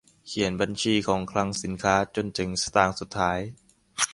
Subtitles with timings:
[0.27, 3.39] เขียนบัญชีของคลังสินค้าจนถึงสตางค์สุดท้าย